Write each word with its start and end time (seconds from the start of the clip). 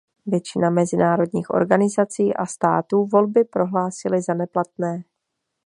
Většina 0.25 0.69
mezinárodních 0.69 1.49
organizací 1.49 2.33
a 2.33 2.45
států 2.45 3.05
volby 3.05 3.43
prohlásily 3.43 4.21
za 4.21 4.33
neplatné. 4.33 5.03